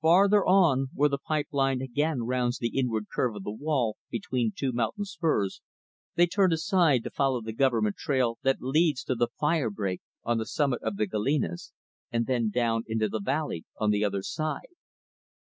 Farther 0.00 0.44
on, 0.44 0.88
where 0.92 1.08
the 1.08 1.18
pipe 1.18 1.46
line 1.52 1.80
again 1.80 2.24
rounds 2.24 2.58
the 2.58 2.76
inward 2.76 3.06
curve 3.08 3.36
of 3.36 3.44
the 3.44 3.52
wall 3.52 3.96
between 4.10 4.50
two 4.50 4.72
mountain 4.72 5.04
spurs, 5.04 5.62
they 6.16 6.26
turned 6.26 6.52
aside 6.52 7.04
to 7.04 7.12
follow 7.12 7.40
the 7.40 7.52
Government 7.52 7.94
trail 7.94 8.38
that 8.42 8.60
leads 8.60 9.04
to 9.04 9.14
the 9.14 9.28
fire 9.38 9.70
break 9.70 10.00
on 10.24 10.38
the 10.38 10.46
summit 10.46 10.82
of 10.82 10.96
the 10.96 11.06
Galenas 11.06 11.70
and 12.10 12.26
then 12.26 12.50
down 12.50 12.82
into 12.88 13.08
the 13.08 13.20
valley 13.20 13.64
on 13.78 13.90
the 13.90 14.04
other 14.04 14.22
side. 14.24 14.66